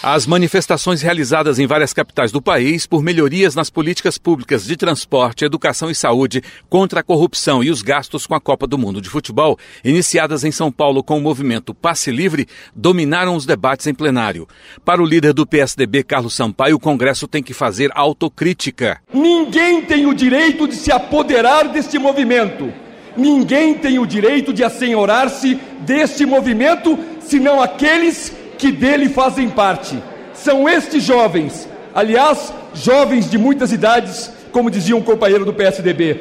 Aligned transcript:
As 0.00 0.28
manifestações 0.28 1.02
realizadas 1.02 1.58
em 1.58 1.66
várias 1.66 1.92
capitais 1.92 2.30
do 2.30 2.40
país 2.40 2.86
por 2.86 3.02
melhorias 3.02 3.56
nas 3.56 3.68
políticas 3.68 4.16
públicas 4.16 4.64
de 4.64 4.76
transporte, 4.76 5.44
educação 5.44 5.90
e 5.90 5.94
saúde, 5.94 6.40
contra 6.68 7.00
a 7.00 7.02
corrupção 7.02 7.64
e 7.64 7.70
os 7.70 7.82
gastos 7.82 8.24
com 8.24 8.32
a 8.32 8.40
Copa 8.40 8.64
do 8.64 8.78
Mundo 8.78 9.00
de 9.00 9.08
Futebol, 9.08 9.58
iniciadas 9.82 10.44
em 10.44 10.52
São 10.52 10.70
Paulo 10.70 11.02
com 11.02 11.18
o 11.18 11.20
movimento 11.20 11.74
Passe 11.74 12.12
Livre, 12.12 12.46
dominaram 12.76 13.34
os 13.34 13.44
debates 13.44 13.88
em 13.88 13.94
plenário. 13.94 14.46
Para 14.84 15.02
o 15.02 15.04
líder 15.04 15.32
do 15.32 15.44
PSDB, 15.44 16.04
Carlos 16.04 16.34
Sampaio, 16.34 16.76
o 16.76 16.80
Congresso 16.80 17.26
tem 17.26 17.42
que 17.42 17.52
fazer 17.52 17.90
autocrítica. 17.92 19.00
Ninguém 19.12 19.82
tem 19.82 20.06
o 20.06 20.14
direito 20.14 20.68
de 20.68 20.76
se 20.76 20.92
apoderar 20.92 21.66
deste 21.70 21.98
movimento. 21.98 22.72
Ninguém 23.16 23.74
tem 23.74 23.98
o 23.98 24.06
direito 24.06 24.52
de 24.52 24.62
assenhorar-se 24.62 25.56
deste 25.80 26.24
movimento, 26.24 26.96
senão 27.18 27.60
aqueles 27.60 28.37
que 28.58 28.72
dele 28.72 29.08
fazem 29.08 29.48
parte. 29.48 29.96
São 30.34 30.68
estes 30.68 31.02
jovens, 31.02 31.68
aliás, 31.94 32.52
jovens 32.74 33.30
de 33.30 33.38
muitas 33.38 33.72
idades, 33.72 34.30
como 34.50 34.70
dizia 34.70 34.96
um 34.96 35.02
companheiro 35.02 35.44
do 35.44 35.54
PSDB. 35.54 36.20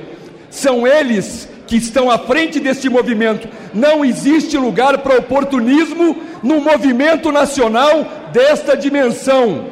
São 0.50 0.88
eles 0.88 1.50
que 1.66 1.76
estão 1.76 2.10
à 2.10 2.18
frente 2.18 2.60
deste 2.60 2.90
movimento. 2.90 3.48
Não 3.74 4.06
existe 4.06 4.58
lugar 4.58 5.00
para 5.00 5.18
oportunismo 5.18 6.16
num 6.42 6.62
movimento 6.62 7.32
nacional 7.32 8.06
desta 8.32 8.78
dimensão. 8.78 9.66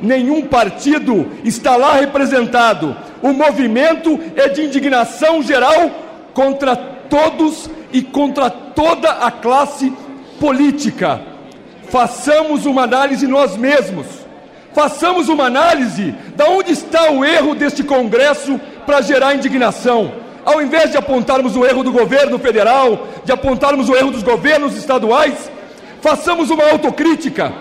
Nenhum 0.00 0.42
partido 0.42 1.28
está 1.44 1.76
lá 1.76 1.94
representado. 1.94 2.96
O 3.20 3.32
movimento 3.32 4.18
é 4.34 4.48
de 4.48 4.62
indignação 4.62 5.42
geral 5.42 5.90
contra 6.32 6.74
todos 6.74 7.68
e 7.92 8.00
contra 8.02 8.48
toda 8.48 9.10
a 9.10 9.30
classe 9.30 9.92
política 10.40 11.31
façamos 11.92 12.64
uma 12.64 12.84
análise 12.84 13.26
nós 13.26 13.54
mesmos. 13.54 14.06
Façamos 14.72 15.28
uma 15.28 15.44
análise 15.44 16.14
de 16.34 16.42
onde 16.44 16.72
está 16.72 17.10
o 17.10 17.22
erro 17.22 17.54
deste 17.54 17.84
Congresso 17.84 18.58
para 18.86 19.02
gerar 19.02 19.34
indignação. 19.34 20.10
Ao 20.42 20.62
invés 20.62 20.90
de 20.90 20.96
apontarmos 20.96 21.54
o 21.54 21.66
erro 21.66 21.84
do 21.84 21.92
governo 21.92 22.38
federal, 22.38 23.06
de 23.26 23.30
apontarmos 23.30 23.90
o 23.90 23.94
erro 23.94 24.10
dos 24.10 24.22
governos 24.22 24.74
estaduais, 24.74 25.50
façamos 26.00 26.48
uma 26.48 26.64
autocrítica. 26.70 27.52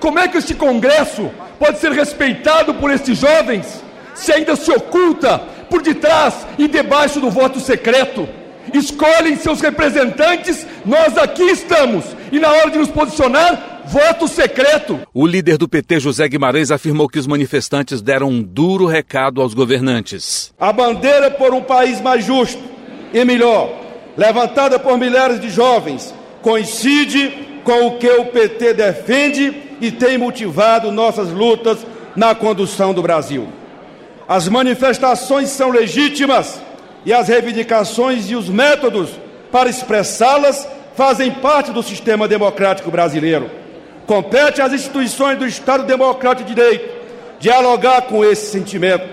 Como 0.00 0.18
é 0.18 0.26
que 0.26 0.38
este 0.38 0.54
Congresso 0.54 1.30
pode 1.56 1.78
ser 1.78 1.92
respeitado 1.92 2.74
por 2.74 2.90
estes 2.90 3.16
jovens 3.16 3.80
se 4.12 4.32
ainda 4.32 4.56
se 4.56 4.72
oculta 4.72 5.40
por 5.70 5.82
detrás 5.82 6.34
e 6.58 6.66
debaixo 6.66 7.20
do 7.20 7.30
voto 7.30 7.60
secreto? 7.60 8.28
Escolhem 8.74 9.36
seus 9.36 9.60
representantes, 9.60 10.66
nós 10.84 11.16
aqui 11.16 11.42
estamos. 11.42 12.04
E 12.30 12.38
na 12.38 12.50
hora 12.50 12.70
de 12.70 12.78
nos 12.78 12.88
posicionar, 12.88 13.82
voto 13.86 14.28
secreto. 14.28 15.00
O 15.14 15.26
líder 15.26 15.56
do 15.56 15.68
PT, 15.68 16.00
José 16.00 16.28
Guimarães, 16.28 16.70
afirmou 16.70 17.08
que 17.08 17.18
os 17.18 17.26
manifestantes 17.26 18.02
deram 18.02 18.28
um 18.28 18.42
duro 18.42 18.86
recado 18.86 19.40
aos 19.40 19.54
governantes. 19.54 20.52
A 20.58 20.72
bandeira 20.72 21.30
por 21.30 21.54
um 21.54 21.62
país 21.62 22.00
mais 22.00 22.24
justo 22.24 22.62
e 23.12 23.24
melhor, 23.24 23.74
levantada 24.16 24.78
por 24.78 24.98
milhares 24.98 25.40
de 25.40 25.48
jovens, 25.48 26.14
coincide 26.42 27.46
com 27.64 27.86
o 27.86 27.98
que 27.98 28.08
o 28.08 28.26
PT 28.26 28.74
defende 28.74 29.62
e 29.80 29.90
tem 29.90 30.18
motivado 30.18 30.92
nossas 30.92 31.30
lutas 31.30 31.78
na 32.14 32.34
condução 32.34 32.92
do 32.92 33.02
Brasil. 33.02 33.48
As 34.26 34.48
manifestações 34.48 35.48
são 35.48 35.70
legítimas 35.70 36.60
e 37.04 37.12
as 37.12 37.28
reivindicações 37.28 38.30
e 38.30 38.34
os 38.34 38.48
métodos 38.48 39.10
para 39.50 39.68
expressá-las 39.68 40.68
fazem 40.94 41.30
parte 41.30 41.70
do 41.70 41.82
sistema 41.82 42.26
democrático 42.26 42.90
brasileiro. 42.90 43.50
Compete 44.06 44.60
às 44.60 44.72
instituições 44.72 45.38
do 45.38 45.46
Estado 45.46 45.84
Democrático 45.84 46.48
de 46.48 46.54
Direito 46.54 46.98
dialogar 47.38 48.02
com 48.02 48.24
esse 48.24 48.50
sentimento. 48.50 49.06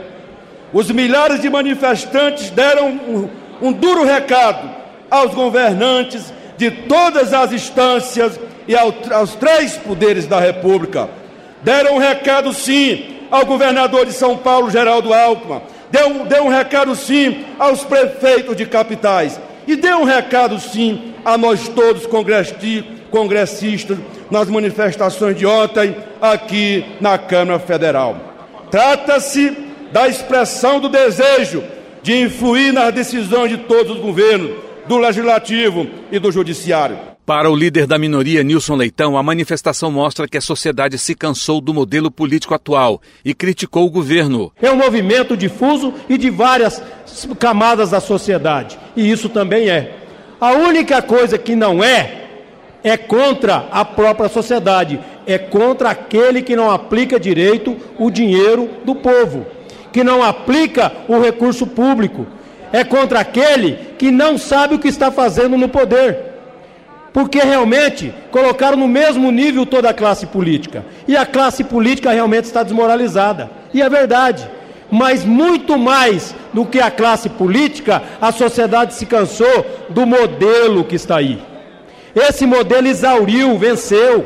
Os 0.73 0.89
milhares 0.89 1.41
de 1.41 1.49
manifestantes 1.49 2.49
deram 2.49 2.89
um, 2.89 3.29
um 3.61 3.71
duro 3.71 4.03
recado 4.03 4.69
aos 5.09 5.33
governantes 5.33 6.33
de 6.57 6.71
todas 6.71 7.33
as 7.33 7.51
instâncias 7.51 8.39
e 8.67 8.75
ao, 8.75 8.93
aos 9.11 9.35
três 9.35 9.77
poderes 9.77 10.25
da 10.25 10.39
República. 10.39 11.09
Deram 11.61 11.95
um 11.95 11.99
recado, 11.99 12.53
sim, 12.53 13.17
ao 13.29 13.45
governador 13.45 14.05
de 14.05 14.13
São 14.13 14.37
Paulo, 14.37 14.69
Geraldo 14.69 15.13
Alckmin, 15.13 15.61
deu, 15.91 16.25
deu 16.25 16.43
um 16.45 16.49
recado 16.49 16.95
sim 16.95 17.45
aos 17.57 17.83
prefeitos 17.83 18.55
de 18.55 18.65
capitais 18.65 19.39
e 19.67 19.75
deu 19.75 19.99
um 19.99 20.03
recado 20.03 20.59
sim 20.59 21.13
a 21.23 21.37
nós 21.37 21.67
todos 21.67 22.07
congressistas 23.09 23.97
nas 24.29 24.49
manifestações 24.49 25.37
de 25.37 25.45
ontem 25.45 25.95
aqui 26.21 26.85
na 26.99 27.17
Câmara 27.17 27.59
Federal. 27.59 28.15
Trata-se 28.69 29.55
da 29.91 30.07
expressão 30.07 30.79
do 30.79 30.89
desejo 30.89 31.63
de 32.03 32.21
influir 32.21 32.71
nas 32.71 32.93
decisões 32.93 33.49
de 33.49 33.57
todos 33.57 33.95
os 33.95 34.01
governos, 34.01 34.51
do 34.87 34.97
legislativo 34.97 35.87
e 36.11 36.19
do 36.19 36.31
judiciário. 36.31 37.14
Para 37.25 37.49
o 37.49 37.55
líder 37.55 37.87
da 37.87 37.97
minoria, 37.97 38.43
Nilson 38.43 38.75
Leitão, 38.75 39.17
a 39.17 39.23
manifestação 39.23 39.89
mostra 39.89 40.27
que 40.27 40.37
a 40.37 40.41
sociedade 40.41 40.99
se 40.99 41.15
cansou 41.15 41.59
do 41.59 41.73
modelo 41.73 42.11
político 42.11 42.53
atual 42.53 43.01
e 43.23 43.33
criticou 43.33 43.87
o 43.87 43.89
governo. 43.89 44.51
É 44.61 44.69
um 44.69 44.75
movimento 44.75 45.35
difuso 45.35 45.91
e 46.07 46.19
de 46.19 46.29
várias 46.29 46.83
camadas 47.39 47.89
da 47.89 47.99
sociedade, 47.99 48.77
e 48.95 49.09
isso 49.09 49.27
também 49.27 49.71
é. 49.71 49.95
A 50.39 50.51
única 50.51 51.01
coisa 51.01 51.35
que 51.35 51.55
não 51.55 51.83
é, 51.83 52.25
é 52.83 52.95
contra 52.95 53.69
a 53.71 53.83
própria 53.83 54.29
sociedade, 54.29 54.99
é 55.25 55.39
contra 55.39 55.89
aquele 55.89 56.43
que 56.43 56.55
não 56.55 56.69
aplica 56.69 57.19
direito 57.19 57.75
o 57.97 58.11
dinheiro 58.11 58.69
do 58.85 58.93
povo, 58.93 59.47
que 59.91 60.03
não 60.03 60.21
aplica 60.21 60.91
o 61.07 61.19
recurso 61.19 61.65
público, 61.65 62.27
é 62.71 62.83
contra 62.83 63.21
aquele 63.21 63.95
que 63.97 64.11
não 64.11 64.37
sabe 64.37 64.75
o 64.75 64.79
que 64.79 64.89
está 64.89 65.11
fazendo 65.11 65.57
no 65.57 65.67
poder 65.67 66.34
porque 67.15 67.39
realmente 67.39 68.13
colocaram 68.29 68.75
no 68.75 68.89
mesmo 68.89 69.31
nível 69.31 69.65
toda 69.65 69.89
a 69.89 69.93
classe 69.93 70.25
política. 70.25 70.85
E 71.07 71.15
a 71.15 71.25
classe 71.25 71.63
política 71.63 72.11
realmente 72.11 72.43
está 72.43 72.61
desmoralizada. 72.61 73.49
E 73.73 73.81
é 73.81 73.87
verdade. 73.87 74.45
Mas 74.91 75.23
muito 75.23 75.77
mais 75.77 76.35
do 76.53 76.65
que 76.65 76.81
a 76.81 76.91
classe 76.91 77.29
política, 77.29 78.03
a 78.19 78.33
sociedade 78.33 78.95
se 78.95 79.05
cansou 79.05 79.65
do 79.87 80.05
modelo 80.05 80.83
que 80.83 80.97
está 80.97 81.15
aí. 81.19 81.41
Esse 82.13 82.45
modelo 82.45 82.85
exauriu, 82.85 83.57
venceu, 83.57 84.25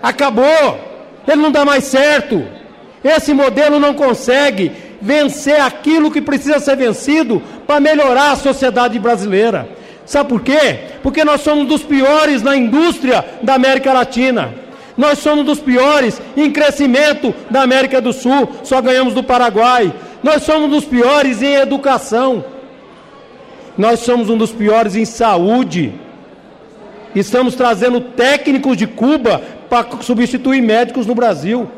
acabou. 0.00 0.78
Ele 1.26 1.42
não 1.42 1.50
dá 1.50 1.64
mais 1.64 1.82
certo. 1.82 2.46
Esse 3.02 3.34
modelo 3.34 3.80
não 3.80 3.92
consegue 3.92 4.70
vencer 5.02 5.60
aquilo 5.60 6.12
que 6.12 6.22
precisa 6.22 6.60
ser 6.60 6.76
vencido 6.76 7.42
para 7.66 7.80
melhorar 7.80 8.30
a 8.30 8.36
sociedade 8.36 9.00
brasileira. 9.00 9.68
Sabe 10.06 10.28
por 10.28 10.42
quê? 10.42 10.89
Porque 11.02 11.24
nós 11.24 11.40
somos 11.40 11.66
dos 11.66 11.82
piores 11.82 12.42
na 12.42 12.56
indústria 12.56 13.24
da 13.42 13.54
América 13.54 13.92
Latina. 13.92 14.52
Nós 14.96 15.18
somos 15.18 15.44
dos 15.46 15.60
piores 15.60 16.20
em 16.36 16.50
crescimento 16.50 17.34
da 17.48 17.62
América 17.62 18.00
do 18.00 18.12
Sul, 18.12 18.48
só 18.62 18.82
ganhamos 18.82 19.14
do 19.14 19.22
Paraguai. 19.22 19.92
Nós 20.22 20.42
somos 20.42 20.70
dos 20.70 20.84
piores 20.84 21.40
em 21.40 21.54
educação. 21.54 22.44
Nós 23.78 24.00
somos 24.00 24.28
um 24.28 24.36
dos 24.36 24.52
piores 24.52 24.94
em 24.94 25.04
saúde. 25.04 25.94
Estamos 27.14 27.54
trazendo 27.54 28.00
técnicos 28.00 28.76
de 28.76 28.86
Cuba 28.86 29.40
para 29.70 30.02
substituir 30.02 30.60
médicos 30.60 31.06
no 31.06 31.14
Brasil. 31.14 31.68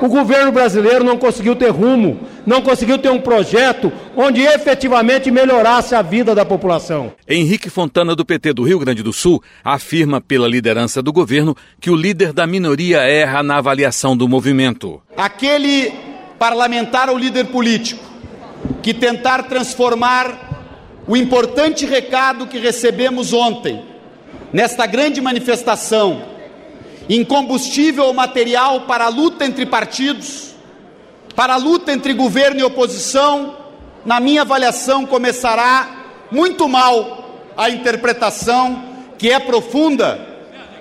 O 0.00 0.08
governo 0.08 0.50
brasileiro 0.50 1.04
não 1.04 1.18
conseguiu 1.18 1.54
ter 1.54 1.68
rumo, 1.68 2.20
não 2.46 2.62
conseguiu 2.62 2.98
ter 2.98 3.10
um 3.10 3.20
projeto 3.20 3.92
onde 4.16 4.42
efetivamente 4.42 5.30
melhorasse 5.30 5.94
a 5.94 6.02
vida 6.02 6.34
da 6.34 6.44
população. 6.44 7.12
Henrique 7.28 7.70
Fontana, 7.70 8.14
do 8.16 8.24
PT 8.24 8.52
do 8.52 8.62
Rio 8.62 8.78
Grande 8.78 9.02
do 9.02 9.12
Sul, 9.12 9.42
afirma 9.64 10.20
pela 10.20 10.48
liderança 10.48 11.02
do 11.02 11.12
governo 11.12 11.56
que 11.80 11.90
o 11.90 11.96
líder 11.96 12.32
da 12.32 12.46
minoria 12.46 12.98
erra 12.98 13.42
na 13.42 13.58
avaliação 13.58 14.16
do 14.16 14.28
movimento. 14.28 15.00
Aquele 15.16 15.92
parlamentar 16.38 17.10
ou 17.10 17.18
líder 17.18 17.46
político 17.46 18.10
que 18.82 18.94
tentar 18.94 19.44
transformar 19.44 20.50
o 21.06 21.16
importante 21.16 21.84
recado 21.84 22.46
que 22.46 22.58
recebemos 22.58 23.32
ontem, 23.32 23.82
nesta 24.52 24.86
grande 24.86 25.20
manifestação, 25.20 26.22
em 27.08 27.24
combustível 27.24 28.04
ou 28.04 28.14
material 28.14 28.82
para 28.82 29.06
a 29.06 29.08
luta 29.08 29.44
entre 29.44 29.66
partidos, 29.66 30.49
para 31.34 31.54
a 31.54 31.56
luta 31.56 31.92
entre 31.92 32.12
governo 32.12 32.60
e 32.60 32.64
oposição, 32.64 33.56
na 34.04 34.20
minha 34.20 34.42
avaliação, 34.42 35.06
começará 35.06 35.88
muito 36.30 36.68
mal 36.68 37.42
a 37.56 37.68
interpretação, 37.70 38.84
que 39.18 39.30
é 39.30 39.38
profunda, 39.38 40.20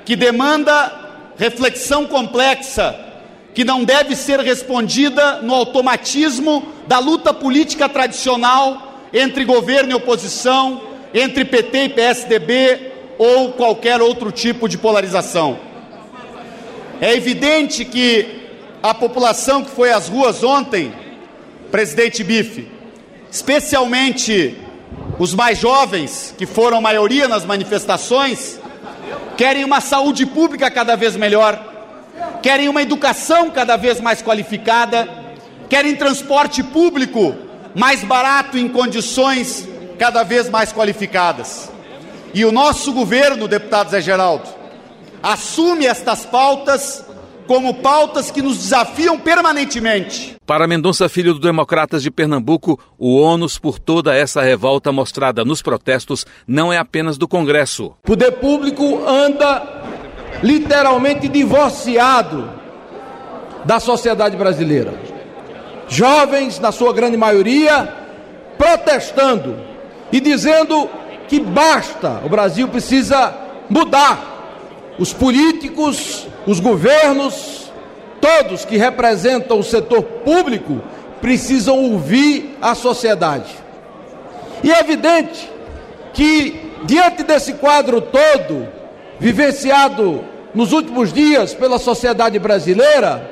que 0.06 0.16
demanda 0.16 1.34
reflexão 1.38 2.06
complexa 2.06 3.08
que 3.54 3.66
não 3.66 3.84
deve 3.84 4.16
ser 4.16 4.40
respondida 4.40 5.42
no 5.42 5.54
automatismo 5.54 6.66
da 6.88 7.00
luta 7.00 7.34
política 7.34 7.90
tradicional 7.90 9.08
entre 9.12 9.44
governo 9.44 9.92
e 9.92 9.96
oposição, 9.96 10.82
entre 11.14 11.44
PT 11.44 11.84
e 11.86 11.90
PSDB 11.90 12.92
ou 13.18 13.52
qualquer 13.54 14.02
outro 14.02 14.32
tipo 14.32 14.70
de 14.70 14.78
polarização. 14.78 15.60
É 17.02 17.14
evidente 17.14 17.84
que 17.84 18.39
a 18.82 18.94
população 18.94 19.64
que 19.64 19.72
foi 19.72 19.92
às 19.92 20.08
ruas 20.08 20.44
ontem, 20.44 20.94
presidente 21.72 22.24
Bife, 22.24 22.68
especialmente 23.30 24.58
os 25.18 25.34
mais 25.34 25.60
jovens, 25.60 26.34
que 26.38 26.46
foram 26.46 26.82
maioria 26.82 27.28
nas 27.28 27.44
manifestações, 27.46 28.60
querem 29.36 29.66
uma 29.66 29.82
saúde 29.82 30.26
pública 30.26 30.72
cada 30.72 30.96
vez 30.96 31.16
melhor, 31.16 31.62
querem 32.42 32.70
uma 32.70 32.82
educação 32.82 33.50
cada 33.50 33.76
vez 33.76 34.00
mais 34.00 34.22
qualificada, 34.22 35.08
querem 35.68 35.96
transporte 35.96 36.64
público 36.64 37.36
mais 37.76 38.04
barato 38.04 38.58
em 38.58 38.68
condições 38.68 39.68
cada 39.98 40.24
vez 40.24 40.50
mais 40.50 40.72
qualificadas. 40.72 41.70
E 42.34 42.46
o 42.46 42.52
nosso 42.52 42.94
governo, 42.94 43.48
deputado 43.48 43.90
Zé 43.90 44.00
Geraldo, 44.02 44.48
assume 45.22 45.86
estas 45.86 46.26
pautas 46.26 47.04
como 47.50 47.74
pautas 47.74 48.30
que 48.30 48.44
nos 48.44 48.60
desafiam 48.60 49.18
permanentemente. 49.18 50.38
Para 50.46 50.68
Mendonça 50.68 51.10
Filho 51.10 51.34
do 51.34 51.40
Democratas 51.40 52.04
de 52.04 52.12
Pernambuco, 52.12 52.80
o 52.96 53.20
ônus 53.20 53.58
por 53.58 53.80
toda 53.80 54.16
essa 54.16 54.40
revolta 54.44 54.92
mostrada 54.92 55.44
nos 55.44 55.60
protestos 55.60 56.28
não 56.48 56.72
é 56.72 56.78
apenas 56.78 57.18
do 57.18 57.28
Congresso. 57.28 57.88
O 57.88 57.96
poder 58.04 58.34
público 58.34 59.04
anda 59.04 59.64
literalmente 60.44 61.28
divorciado 61.28 62.48
da 63.66 63.80
sociedade 63.80 64.38
brasileira. 64.38 64.94
Jovens, 65.88 66.60
na 66.60 66.72
sua 66.72 66.94
grande 66.94 67.18
maioria, 67.18 67.92
protestando 68.60 69.58
e 70.12 70.20
dizendo 70.20 70.88
que 71.28 71.40
basta, 71.40 72.22
o 72.24 72.30
Brasil 72.30 72.68
precisa 72.68 73.36
mudar. 73.68 74.94
Os 75.00 75.12
políticos 75.14 76.29
os 76.50 76.60
governos, 76.60 77.72
todos 78.20 78.66
que 78.66 78.76
representam 78.76 79.60
o 79.60 79.64
setor 79.64 80.02
público, 80.02 80.82
precisam 81.22 81.78
ouvir 81.78 82.58
a 82.60 82.74
sociedade. 82.74 83.54
E 84.64 84.72
é 84.72 84.80
evidente 84.80 85.48
que, 86.12 86.72
diante 86.86 87.22
desse 87.22 87.54
quadro 87.54 88.02
todo, 88.02 88.68
vivenciado 89.20 90.24
nos 90.52 90.74
últimos 90.74 91.14
dias 91.14 91.54
pela 91.54 91.78
sociedade 91.78 92.40
brasileira, 92.40 93.30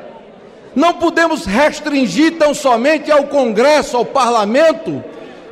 não 0.76 0.94
podemos 0.94 1.44
restringir 1.44 2.38
tão 2.38 2.54
somente 2.54 3.12
ao 3.12 3.24
Congresso, 3.24 3.98
ao 3.98 4.06
Parlamento, 4.06 5.04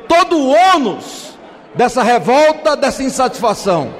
todo 0.06 0.38
o 0.38 0.54
ônus 0.76 1.36
dessa 1.74 2.04
revolta, 2.04 2.76
dessa 2.76 3.02
insatisfação. 3.02 3.92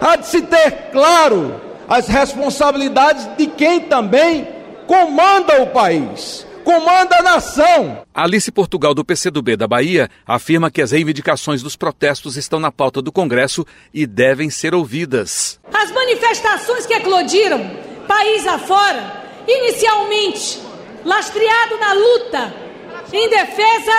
Há 0.00 0.14
de 0.14 0.28
se 0.28 0.42
ter 0.42 0.90
claro 0.92 1.63
as 1.88 2.08
responsabilidades 2.08 3.28
de 3.36 3.46
quem 3.46 3.80
também 3.80 4.48
comanda 4.86 5.62
o 5.62 5.68
país, 5.68 6.46
comanda 6.64 7.16
a 7.18 7.22
nação. 7.22 8.04
Alice 8.14 8.50
Portugal, 8.50 8.94
do 8.94 9.04
PCdoB 9.04 9.56
da 9.56 9.66
Bahia, 9.66 10.10
afirma 10.26 10.70
que 10.70 10.82
as 10.82 10.90
reivindicações 10.92 11.62
dos 11.62 11.76
protestos 11.76 12.36
estão 12.36 12.58
na 12.58 12.72
pauta 12.72 13.02
do 13.02 13.12
Congresso 13.12 13.66
e 13.92 14.06
devem 14.06 14.50
ser 14.50 14.74
ouvidas. 14.74 15.60
As 15.72 15.90
manifestações 15.90 16.86
que 16.86 16.94
eclodiram, 16.94 17.70
país 18.06 18.46
afora, 18.46 19.24
inicialmente 19.46 20.60
lastreado 21.04 21.76
na 21.78 21.92
luta 21.92 22.54
em 23.12 23.28
defesa 23.28 23.92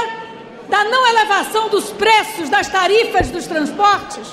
da 0.68 0.84
não 0.86 1.08
elevação 1.08 1.70
dos 1.70 1.92
preços 1.92 2.50
das 2.50 2.68
tarifas 2.68 3.30
dos 3.30 3.46
transportes, 3.46 4.28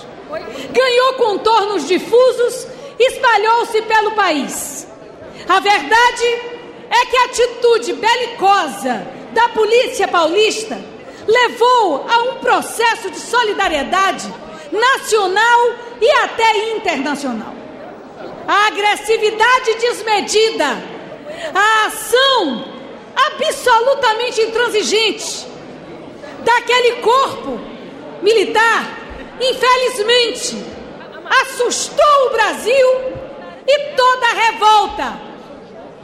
ganhou 0.72 1.12
contornos 1.14 1.86
difusos 1.86 2.66
espalhou-se 2.98 3.82
pelo 3.82 4.12
país. 4.12 4.86
A 5.48 5.60
verdade 5.60 6.24
é 6.90 7.06
que 7.06 7.16
a 7.16 7.24
atitude 7.24 7.92
belicosa 7.94 9.06
da 9.32 9.48
polícia 9.48 10.06
paulista 10.06 10.78
levou 11.26 12.06
a 12.08 12.22
um 12.24 12.34
processo 12.36 13.10
de 13.10 13.18
solidariedade 13.18 14.32
nacional 14.70 15.74
e 16.00 16.10
até 16.10 16.74
internacional. 16.74 17.54
A 18.46 18.66
agressividade 18.66 19.74
desmedida, 19.74 20.82
a 21.54 21.86
ação 21.86 22.64
absolutamente 23.14 24.40
intransigente 24.40 25.46
daquele 26.44 26.96
corpo 26.96 27.60
militar, 28.22 28.98
infelizmente, 29.40 30.71
assustou 31.40 32.26
o 32.26 32.30
Brasil 32.30 32.86
e 33.66 33.78
toda 33.96 34.26
a 34.26 34.34
revolta 34.34 35.20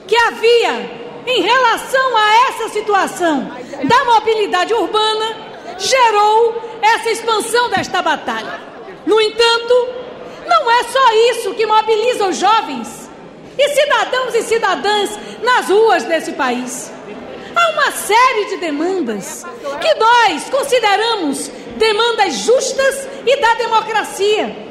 que 0.06 0.16
havia 0.16 0.98
em 1.26 1.42
relação 1.42 2.16
a 2.16 2.48
essa 2.48 2.68
situação 2.70 3.52
da 3.84 4.04
mobilidade 4.04 4.72
urbana 4.72 5.36
gerou 5.78 6.62
essa 6.80 7.10
expansão 7.10 7.68
desta 7.68 8.00
batalha. 8.00 8.60
No 9.04 9.20
entanto, 9.20 9.88
não 10.46 10.70
é 10.70 10.84
só 10.84 11.12
isso 11.30 11.54
que 11.54 11.66
mobiliza 11.66 12.26
os 12.26 12.36
jovens 12.38 13.10
e 13.58 13.68
cidadãos 13.68 14.34
e 14.34 14.42
cidadãs 14.42 15.18
nas 15.42 15.68
ruas 15.68 16.04
desse 16.04 16.32
país. 16.32 16.90
Há 17.54 17.70
uma 17.72 17.90
série 17.90 18.44
de 18.46 18.56
demandas 18.58 19.44
que 19.80 19.94
nós 19.94 20.48
consideramos 20.48 21.48
demandas 21.76 22.34
justas 22.34 23.08
e 23.26 23.36
da 23.40 23.54
democracia 23.54 24.67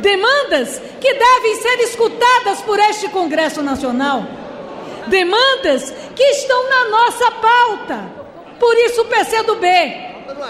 Demandas 0.00 0.80
que 1.00 1.14
devem 1.14 1.56
ser 1.56 1.80
escutadas 1.80 2.60
por 2.62 2.78
este 2.78 3.08
Congresso 3.08 3.62
Nacional. 3.62 4.24
Demandas 5.06 5.92
que 6.14 6.22
estão 6.22 6.68
na 6.68 6.84
nossa 6.88 7.30
pauta. 7.32 8.24
Por 8.58 8.76
isso 8.78 9.02
o 9.02 9.04
PCdoB 9.06 9.66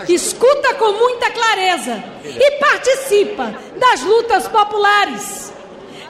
escuta 0.09 0.75
com 0.75 0.93
muita 0.93 1.31
clareza 1.31 2.03
e 2.25 2.51
participa 2.59 3.55
das 3.77 4.03
lutas 4.03 4.47
populares. 4.49 5.53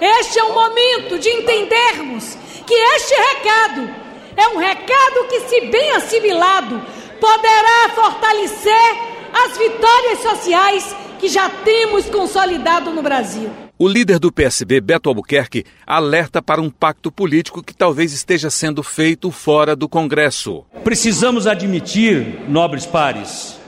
Este 0.00 0.38
é 0.38 0.44
o 0.44 0.52
momento 0.52 1.18
de 1.18 1.30
entendermos 1.30 2.36
que 2.66 2.74
este 2.74 3.14
recado 3.14 4.04
é 4.36 4.48
um 4.48 4.58
recado 4.58 5.24
que, 5.28 5.40
se 5.40 5.60
bem 5.66 5.90
assimilado, 5.92 6.82
poderá 7.20 7.88
fortalecer 7.94 9.14
as 9.32 9.56
vitórias 9.56 10.18
sociais 10.20 10.96
que 11.18 11.28
já 11.28 11.48
temos 11.48 12.06
consolidado 12.06 12.90
no 12.90 13.02
Brasil. 13.02 13.50
O 13.78 13.88
líder 13.88 14.18
do 14.18 14.30
PSB, 14.30 14.80
Beto 14.80 15.08
Albuquerque, 15.08 15.64
alerta 15.86 16.40
para 16.40 16.60
um 16.60 16.70
pacto 16.70 17.10
político 17.10 17.62
que 17.62 17.74
talvez 17.74 18.12
esteja 18.12 18.48
sendo 18.48 18.82
feito 18.82 19.30
fora 19.30 19.74
do 19.74 19.88
Congresso. 19.88 20.64
Precisamos 20.84 21.46
admitir, 21.46 22.48
nobres 22.48 22.86
pares, 22.86 23.58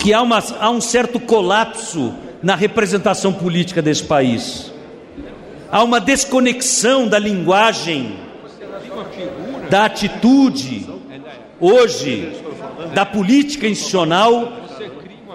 que 0.00 0.12
há, 0.12 0.20
uma, 0.20 0.42
há 0.58 0.70
um 0.70 0.80
certo 0.80 1.20
colapso 1.20 2.12
na 2.42 2.56
representação 2.56 3.32
política 3.32 3.80
desse 3.80 4.04
país. 4.04 4.72
Há 5.70 5.82
uma 5.82 6.00
desconexão 6.00 7.08
da 7.08 7.18
linguagem, 7.18 8.18
da 9.70 9.86
atitude, 9.86 10.86
hoje, 11.60 12.32
da 12.94 13.06
política 13.06 13.66
institucional 13.66 14.63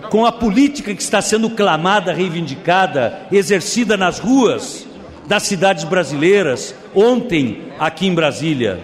com 0.09 0.25
a 0.25 0.31
política 0.31 0.93
que 0.93 1.01
está 1.01 1.21
sendo 1.21 1.49
clamada, 1.49 2.13
reivindicada, 2.13 3.27
exercida 3.31 3.97
nas 3.97 4.19
ruas 4.19 4.87
das 5.27 5.43
cidades 5.43 5.83
brasileiras, 5.83 6.73
ontem 6.95 7.71
aqui 7.77 8.07
em 8.07 8.13
Brasília. 8.13 8.79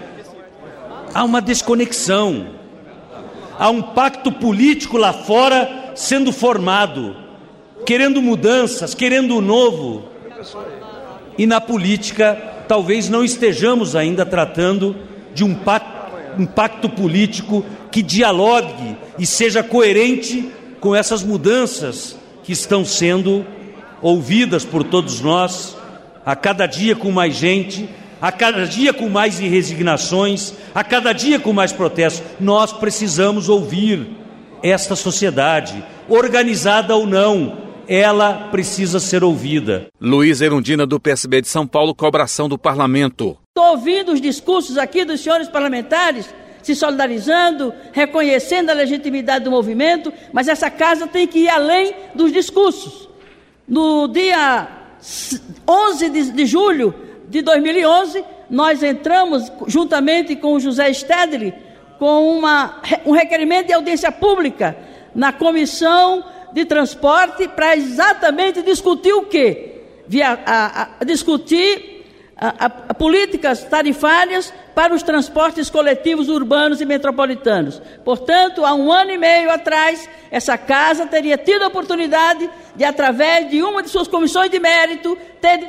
Há 1.14 1.24
uma 1.24 1.42
desconexão, 1.42 2.48
há 3.58 3.70
um 3.70 3.82
pacto 3.82 4.32
político 4.32 4.98
lá 4.98 5.14
fora 5.14 5.94
sendo 5.96 6.32
formado, 6.32 7.16
querendo 7.86 8.22
mudanças, 8.22 8.94
querendo 8.94 9.38
o 9.38 9.42
novo. 9.42 10.04
E 11.38 11.48
na 11.48 11.60
política, 11.60 12.38
talvez 12.68 13.10
não 13.10 13.24
estejamos 13.24 13.96
ainda 13.96 14.26
tratando 14.26 14.96
de 15.34 15.44
um 15.44 15.56
pacto, 15.56 15.96
um 16.38 16.46
pacto 16.46 16.90
político 16.90 17.66
que 17.92 18.02
dialogue 18.02 18.98
e 19.18 19.26
seja 19.26 19.64
coerente 19.64 20.52
com 20.80 20.96
essas 20.96 21.24
mudanças 21.24 22.18
que 22.44 22.52
estão 22.52 22.86
sendo 22.86 23.46
ouvidas 24.02 24.64
por 24.64 24.84
todos 24.84 25.22
nós, 25.22 25.76
a 26.26 26.36
cada 26.36 26.66
dia 26.66 26.96
com 26.96 27.12
mais 27.12 27.36
gente, 27.36 27.90
a 28.22 28.32
cada 28.32 28.66
dia 28.66 28.94
com 28.94 29.10
mais 29.10 29.40
resignações, 29.40 30.54
a 30.74 30.84
cada 30.84 31.14
dia 31.14 31.40
com 31.40 31.54
mais 31.54 31.72
protestos. 31.72 32.24
Nós 32.40 32.72
precisamos 32.72 33.50
ouvir 33.50 34.08
esta 34.64 34.96
sociedade, 34.96 35.84
organizada 36.10 36.96
ou 36.96 37.06
não, 37.06 37.66
ela 37.88 38.50
precisa 38.50 39.00
ser 39.00 39.24
ouvida. 39.24 39.88
Luiz 40.02 40.42
Erundina, 40.42 40.86
do 40.86 41.00
PSB 41.00 41.42
de 41.42 41.48
São 41.48 41.68
Paulo, 41.68 41.94
cobração 41.94 42.50
do 42.50 42.58
parlamento. 42.58 43.38
Estou 43.56 43.72
ouvindo 43.72 44.12
os 44.12 44.22
discursos 44.22 44.78
aqui 44.78 45.06
dos 45.06 45.22
senhores 45.22 45.48
parlamentares 45.48 46.34
se 46.66 46.74
solidarizando, 46.76 47.72
reconhecendo 47.92 48.72
a 48.72 48.74
legitimidade 48.74 49.46
do 49.46 49.52
movimento, 49.52 50.12
mas 50.34 50.48
essa 50.48 50.68
casa 50.68 51.06
tem 51.06 51.28
que 51.28 51.42
ir 51.42 51.48
além 51.48 51.94
dos 52.16 52.34
discursos. 52.34 53.08
No 53.68 54.08
dia 54.08 54.68
11 55.68 56.10
de, 56.32 56.46
julho 56.48 56.96
de 57.30 57.44
2011, 57.44 58.26
nós 58.50 58.82
entramos, 58.82 59.52
juntamente 59.68 60.36
com 60.36 60.54
o 60.54 60.60
José 60.60 60.92
Stedley, 60.92 61.54
com 62.00 62.36
uma, 62.36 62.82
um 63.06 63.12
requerimento 63.12 63.68
de 63.68 63.74
audiência 63.74 64.12
pública 64.12 64.76
na 65.14 65.32
Comissão 65.32 66.26
de 66.52 66.66
Transporte 66.66 67.48
para 67.48 67.78
exatamente 67.78 68.64
discutir 68.64 69.14
o 69.14 69.26
quê? 69.26 69.84
Via, 70.08 70.40
a, 70.44 70.88
a, 71.00 71.04
discutir 71.04 72.08
a, 72.36 72.92
políticas 72.96 73.64
tarifárias 73.66 74.52
para 74.76 74.94
os 74.94 75.02
transportes 75.02 75.70
coletivos 75.70 76.28
urbanos 76.28 76.82
e 76.82 76.86
metropolitanos. 76.86 77.82
Portanto, 78.04 78.66
há 78.66 78.76
um 78.76 78.92
ano 78.92 79.12
e 79.12 79.18
meio 79.18 79.50
atrás, 79.50 80.08
essa 80.30 80.58
casa 80.58 81.08
teria 81.08 81.38
tido 81.38 81.64
a 81.64 81.68
oportunidade 81.68 82.50
de, 82.76 82.84
através 82.84 83.50
de 83.50 83.64
uma 83.64 83.82
de 83.82 83.90
suas 83.90 84.10
comissões 84.10 84.52
de 84.52 84.60
mérito, 84.60 85.18
ter 85.40 85.66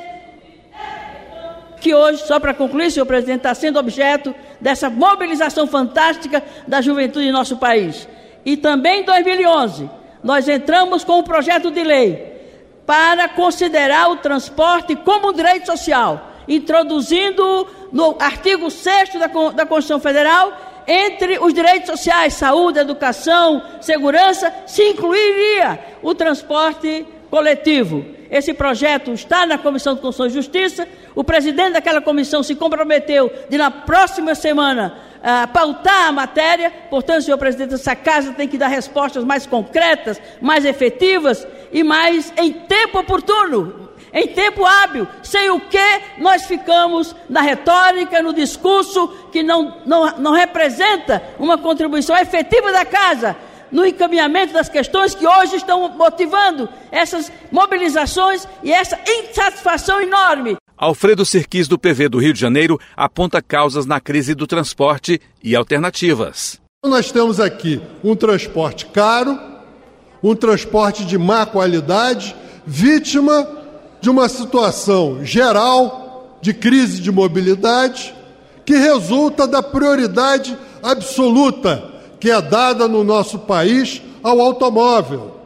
que 1.79 1.95
hoje, 1.95 2.25
só 2.27 2.37
para 2.39 2.53
concluir, 2.53 2.91
senhor 2.91 3.05
presidente, 3.05 3.37
está 3.37 3.55
sendo 3.55 3.79
objeto 3.79 4.35
dessa 4.59 4.89
mobilização 4.89 5.67
fantástica 5.67 6.43
da 6.67 6.81
juventude 6.81 7.27
em 7.27 7.31
nosso 7.31 7.55
país. 7.55 8.07
E 8.43 8.57
também 8.57 9.01
em 9.01 9.05
2011, 9.05 9.89
nós 10.21 10.49
entramos 10.49 11.05
com 11.05 11.19
um 11.19 11.23
projeto 11.23 11.71
de 11.71 11.83
lei 11.83 12.35
para 12.85 13.29
considerar 13.29 14.09
o 14.09 14.17
transporte 14.17 14.95
como 14.95 15.29
um 15.29 15.33
direito 15.33 15.67
social 15.67 16.33
introduzindo 16.47 17.67
no 17.91 18.15
artigo 18.19 18.69
6 18.69 19.13
da, 19.13 19.27
da 19.27 19.65
Constituição 19.65 19.99
Federal, 19.99 20.51
entre 20.87 21.37
os 21.39 21.53
direitos 21.53 21.89
sociais, 21.89 22.33
saúde, 22.33 22.79
educação, 22.79 23.61
segurança, 23.81 24.53
se 24.65 24.83
incluiria 24.83 25.79
o 26.01 26.15
transporte 26.15 27.05
coletivo. 27.29 28.05
Esse 28.29 28.53
projeto 28.53 29.11
está 29.11 29.45
na 29.45 29.57
Comissão 29.57 29.95
de 29.95 30.01
Constituição 30.01 30.27
e 30.27 30.41
Justiça. 30.41 30.87
O 31.13 31.23
presidente 31.23 31.73
daquela 31.73 32.01
comissão 32.01 32.41
se 32.41 32.55
comprometeu 32.55 33.31
de, 33.49 33.57
na 33.57 33.71
próxima 33.71 34.35
semana, 34.35 34.97
uh, 35.17 35.47
pautar 35.51 36.07
a 36.07 36.11
matéria. 36.11 36.71
Portanto, 36.89 37.23
senhor 37.23 37.37
presidente, 37.37 37.73
essa 37.73 37.95
casa 37.95 38.33
tem 38.33 38.47
que 38.47 38.57
dar 38.57 38.67
respostas 38.67 39.23
mais 39.23 39.45
concretas, 39.45 40.21
mais 40.41 40.65
efetivas 40.65 41.47
e 41.71 41.83
mais 41.83 42.33
em 42.37 42.51
tempo 42.51 42.99
oportuno 42.99 43.86
em 44.13 44.27
tempo 44.27 44.65
hábil, 44.65 45.07
sem 45.21 45.49
o 45.49 45.59
que 45.59 46.01
nós 46.17 46.45
ficamos 46.45 47.15
na 47.29 47.41
retórica, 47.41 48.21
no 48.21 48.33
discurso 48.33 49.07
que 49.31 49.43
não, 49.43 49.77
não, 49.85 50.17
não 50.17 50.31
representa 50.31 51.21
uma 51.37 51.57
contribuição 51.57 52.17
efetiva 52.17 52.71
da 52.71 52.85
casa 52.85 53.35
no 53.71 53.85
encaminhamento 53.85 54.53
das 54.53 54.69
questões 54.69 55.13
que 55.13 55.27
hoje 55.27 55.57
estão 55.57 55.89
motivando 55.89 56.69
essas 56.91 57.31
mobilizações 57.51 58.47
e 58.63 58.71
essa 58.71 58.97
insatisfação 59.05 60.01
enorme. 60.01 60.55
Alfredo 60.77 61.25
Serquis, 61.25 61.67
do 61.67 61.77
PV 61.77 62.07
do 62.07 62.19
Rio 62.19 62.33
de 62.33 62.39
Janeiro, 62.39 62.79
aponta 62.95 63.41
causas 63.41 63.85
na 63.85 63.99
crise 63.99 64.35
do 64.35 64.45
transporte 64.45 65.19
e 65.43 65.55
alternativas. 65.55 66.61
Nós 66.85 67.11
temos 67.11 67.39
aqui 67.39 67.81
um 68.03 68.15
transporte 68.15 68.85
caro, 68.85 69.37
um 70.21 70.35
transporte 70.35 71.03
de 71.03 71.17
má 71.17 71.45
qualidade, 71.45 72.35
vítima 72.65 73.56
de 74.07 74.11
uma 74.11 74.29
situação 74.29 75.25
geral 75.25 76.37
de 76.41 76.53
crise 76.53 77.01
de 77.01 77.11
mobilidade 77.11 78.15
que 78.65 78.77
resulta 78.77 79.45
da 79.45 79.61
prioridade 79.61 80.57
absoluta 80.81 81.83
que 82.17 82.31
é 82.31 82.41
dada 82.41 82.87
no 82.87 83.03
nosso 83.03 83.39
país 83.39 84.01
ao 84.23 84.39
automóvel. 84.39 85.41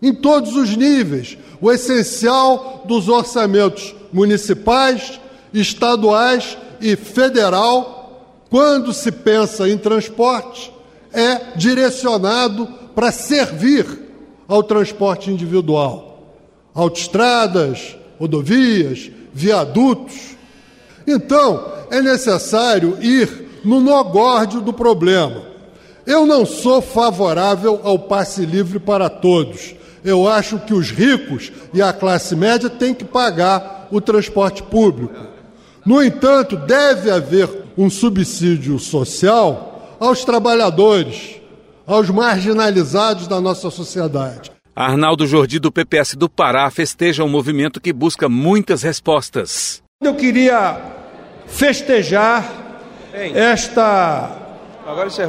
Em 0.00 0.14
todos 0.14 0.54
os 0.54 0.76
níveis, 0.76 1.36
o 1.60 1.72
essencial 1.72 2.84
dos 2.86 3.08
orçamentos 3.08 3.92
municipais, 4.12 5.20
estaduais 5.52 6.56
e 6.80 6.94
federal, 6.94 8.38
quando 8.48 8.92
se 8.92 9.10
pensa 9.10 9.68
em 9.68 9.76
transporte, 9.76 10.72
é 11.12 11.56
direcionado 11.56 12.64
para 12.94 13.10
servir 13.10 13.86
ao 14.46 14.62
transporte 14.62 15.32
individual 15.32 16.11
autoestradas, 16.74 17.96
rodovias, 18.18 19.10
viadutos. 19.32 20.36
Então, 21.06 21.72
é 21.90 22.00
necessário 22.00 22.98
ir 23.02 23.60
no 23.64 23.80
nogórdio 23.80 24.60
do 24.60 24.72
problema. 24.72 25.42
Eu 26.06 26.26
não 26.26 26.44
sou 26.44 26.82
favorável 26.82 27.80
ao 27.84 27.98
passe 27.98 28.44
livre 28.44 28.78
para 28.78 29.08
todos. 29.08 29.74
Eu 30.04 30.28
acho 30.28 30.58
que 30.58 30.74
os 30.74 30.90
ricos 30.90 31.52
e 31.72 31.80
a 31.80 31.92
classe 31.92 32.34
média 32.34 32.68
têm 32.68 32.92
que 32.92 33.04
pagar 33.04 33.88
o 33.90 34.00
transporte 34.00 34.62
público. 34.62 35.14
No 35.86 36.02
entanto, 36.02 36.56
deve 36.56 37.10
haver 37.10 37.48
um 37.76 37.88
subsídio 37.88 38.78
social 38.78 39.96
aos 40.00 40.24
trabalhadores, 40.24 41.36
aos 41.86 42.10
marginalizados 42.10 43.28
da 43.28 43.40
nossa 43.40 43.70
sociedade. 43.70 44.50
Arnaldo 44.74 45.26
Jordi, 45.26 45.58
do 45.58 45.70
PPS 45.70 46.14
do 46.16 46.30
Pará, 46.30 46.70
festeja 46.70 47.22
um 47.22 47.28
movimento 47.28 47.78
que 47.78 47.92
busca 47.92 48.26
muitas 48.26 48.82
respostas. 48.82 49.82
Eu 50.02 50.14
queria 50.14 50.80
festejar 51.46 52.50
esta, 53.12 54.30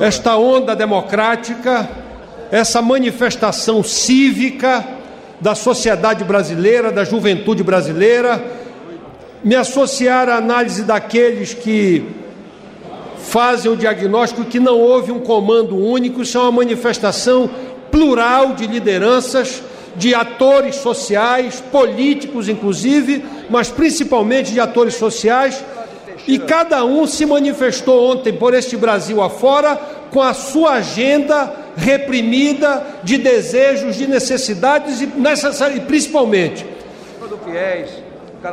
esta 0.01 0.37
onda 0.37 0.73
democrática, 0.73 1.89
essa 2.49 2.81
manifestação 2.81 3.83
cívica 3.83 4.87
da 5.41 5.53
sociedade 5.53 6.23
brasileira, 6.23 6.89
da 6.89 7.03
juventude 7.03 7.63
brasileira, 7.63 8.41
me 9.43 9.55
associar 9.55 10.29
à 10.29 10.37
análise 10.37 10.83
daqueles 10.83 11.53
que 11.53 12.05
fazem 13.17 13.69
o 13.69 13.75
diagnóstico 13.75 14.45
que 14.45 14.59
não 14.59 14.79
houve 14.79 15.11
um 15.11 15.19
comando 15.19 15.75
único, 15.75 16.21
isso 16.21 16.37
é 16.37 16.41
uma 16.41 16.51
manifestação 16.51 17.49
plural 17.93 18.55
de 18.55 18.65
lideranças, 18.65 19.61
de 19.95 20.15
atores 20.15 20.77
sociais, 20.77 21.63
políticos 21.71 22.49
inclusive, 22.49 23.23
mas 23.51 23.69
principalmente 23.69 24.51
de 24.51 24.59
atores 24.59 24.95
sociais, 24.95 25.63
e 26.27 26.39
cada 26.39 26.83
um 26.83 27.05
se 27.05 27.23
manifestou 27.23 28.11
ontem 28.11 28.33
por 28.33 28.55
este 28.55 28.75
Brasil 28.75 29.21
afora 29.21 29.75
com 30.09 30.23
a 30.23 30.33
sua 30.33 30.73
agenda 30.73 31.53
reprimida 31.77 32.83
de 33.03 33.19
desejos, 33.19 33.95
de 33.95 34.07
necessidades 34.07 34.99
e, 34.99 35.05
necessari- 35.05 35.81
principalmente 35.81 36.65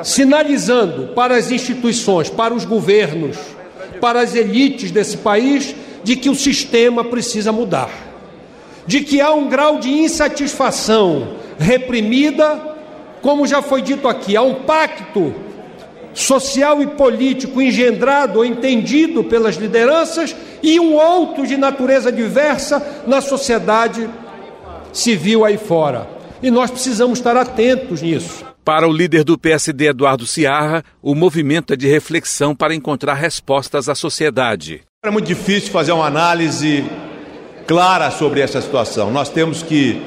sinalizando 0.05 1.15
para 1.15 1.37
as 1.37 1.51
instituições, 1.51 2.29
para 2.29 2.53
os 2.53 2.67
governos, 2.67 3.39
para 4.01 4.21
as 4.21 4.35
elites 4.35 4.91
desse 4.91 5.17
país 5.17 5.75
de 6.05 6.15
que 6.17 6.29
o 6.29 6.35
sistema 6.35 7.03
precisa 7.05 7.51
mudar 7.53 8.10
de 8.87 9.01
que 9.01 9.21
há 9.21 9.33
um 9.33 9.49
grau 9.49 9.79
de 9.79 9.91
insatisfação 9.91 11.37
reprimida, 11.59 12.61
como 13.23 13.47
já 13.47 13.61
foi 13.61 13.83
dito 13.83 14.09
aqui, 14.09 14.37
há 14.37 14.43
um 14.43 14.55
pacto 14.55 15.35
social 16.15 16.83
e 16.83 16.87
político 16.87 17.61
engendrado 17.61 18.39
ou 18.39 18.45
entendido 18.45 19.23
pelas 19.25 19.57
lideranças 19.57 20.35
e 20.63 20.81
um 20.81 20.95
outro 20.95 21.47
de 21.47 21.57
natureza 21.57 22.11
diversa 22.11 23.05
na 23.07 23.21
sociedade 23.21 24.09
civil 24.93 25.45
aí 25.45 25.57
fora. 25.57 26.09
E 26.43 26.51
nós 26.51 26.71
precisamos 26.71 27.19
estar 27.19 27.37
atentos 27.37 28.03
nisso. 28.03 28.45
Para 28.65 28.89
o 28.89 28.93
líder 28.93 29.25
do 29.25 29.39
PSD, 29.39 29.89
Eduardo 29.89 30.27
Ciarra, 30.27 30.85
o 31.03 31.15
movimento 31.15 31.73
é 31.73 31.77
de 31.77 31.89
reflexão 31.89 32.55
para 32.55 32.75
encontrar 32.75 33.15
respostas 33.15 33.89
à 33.89 33.95
sociedade. 33.95 34.83
É 35.03 35.11
muito 35.11 35.27
difícil 35.27 35.71
fazer 35.71 35.93
uma 35.93 36.07
análise 36.07 36.85
clara 37.71 38.11
sobre 38.11 38.41
essa 38.41 38.61
situação. 38.61 39.13
Nós 39.13 39.29
temos 39.29 39.63
que, 39.63 40.03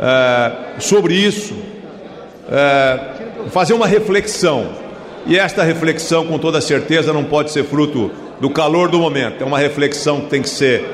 é, 0.00 0.78
sobre 0.78 1.12
isso, 1.12 1.52
é, 2.48 3.00
fazer 3.50 3.72
uma 3.74 3.88
reflexão. 3.88 4.68
E 5.26 5.36
esta 5.36 5.64
reflexão, 5.64 6.24
com 6.24 6.38
toda 6.38 6.60
certeza, 6.60 7.12
não 7.12 7.24
pode 7.24 7.50
ser 7.50 7.64
fruto 7.64 8.12
do 8.40 8.48
calor 8.48 8.88
do 8.88 9.00
momento. 9.00 9.42
É 9.42 9.44
uma 9.44 9.58
reflexão 9.58 10.20
que 10.20 10.26
tem 10.28 10.40
que 10.40 10.48
ser 10.48 10.88